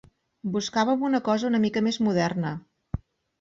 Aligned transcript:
Buscàvem 0.53 1.03
una 1.09 1.19
cosa 1.27 1.47
una 1.51 1.61
mica 1.67 1.85
més 1.89 2.01
moderna. 2.09 2.55